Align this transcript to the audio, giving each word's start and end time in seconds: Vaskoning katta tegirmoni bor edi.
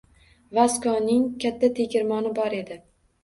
Vaskoning 0.57 1.27
katta 1.45 1.71
tegirmoni 1.81 2.31
bor 2.41 2.57
edi. 2.63 2.79